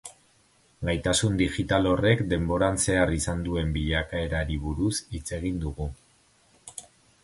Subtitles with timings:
[0.87, 5.93] Gaitasun digital horrek deboran zehar izan duen bilakaerari buruz hitz egin dugu.